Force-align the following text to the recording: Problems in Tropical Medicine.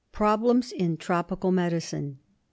Problems 0.11 0.71
in 0.71 0.97
Tropical 0.97 1.51
Medicine. 1.51 2.17